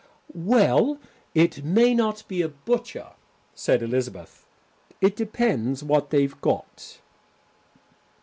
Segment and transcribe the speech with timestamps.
[0.33, 0.97] "Well,
[1.35, 3.09] it may not be a butcher,"
[3.53, 4.47] said Elizabeth;
[4.99, 6.97] "it depends what they've got."